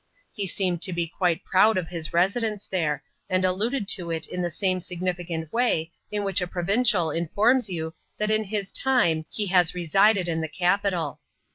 He 0.33 0.47
seemed 0.47 0.81
to 0.81 0.93
be 0.93 1.05
quite 1.07 1.45
proud 1.45 1.77
of 1.77 1.89
his 1.89 2.11
residence 2.11 2.65
there,^ 2.65 3.01
and 3.29 3.45
alluded 3.45 3.87
to 3.89 4.09
it 4.09 4.25
in 4.25 4.41
the 4.41 4.49
same 4.49 4.79
significant 4.79 5.53
way 5.53 5.91
in 6.09 6.23
which 6.23 6.41
a 6.41 6.47
provincial 6.47 7.11
informs 7.11 7.69
you 7.69 7.93
that 8.17 8.31
in 8.31 8.45
his 8.45 8.71
time 8.71 9.27
he 9.29 9.45
has 9.49 9.75
resided 9.75 10.27
* 10.27 10.27
in 10.27 10.41
the 10.41 10.49
capital. 10.49 11.19